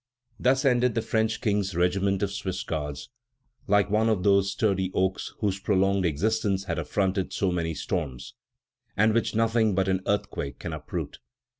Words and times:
"Thus 0.39 0.65
ended 0.65 0.95
the 0.95 1.03
French 1.03 1.41
King's 1.41 1.75
regiment 1.75 2.23
of 2.23 2.31
Swiss 2.31 2.63
Guards, 2.63 3.09
like 3.67 3.91
one 3.91 4.09
of 4.09 4.23
those 4.23 4.51
sturdy 4.51 4.89
oaks 4.95 5.31
whose 5.41 5.59
prolonged 5.59 6.07
existence 6.07 6.63
has 6.63 6.79
affronted 6.79 7.31
so 7.31 7.51
many 7.51 7.75
storms, 7.75 8.33
and 8.97 9.13
which 9.13 9.35
nothing 9.35 9.75
but 9.75 9.87
an 9.87 10.01
earthquake 10.07 10.57
can 10.57 10.73
uproot. 10.73 11.19